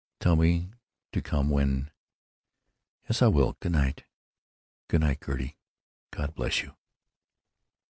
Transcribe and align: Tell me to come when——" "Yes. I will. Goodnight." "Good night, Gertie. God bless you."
Tell 0.19 0.35
me 0.35 0.71
to 1.13 1.21
come 1.21 1.51
when——" 1.51 1.91
"Yes. 3.07 3.21
I 3.21 3.27
will. 3.27 3.55
Goodnight." 3.59 4.05
"Good 4.87 5.01
night, 5.01 5.23
Gertie. 5.23 5.59
God 6.09 6.33
bless 6.33 6.63
you." 6.63 6.75